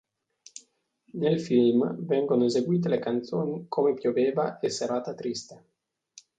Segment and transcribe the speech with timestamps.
[1.11, 5.65] Nel film vengono eseguite le canzoni "Come pioveva" e "Serata triste".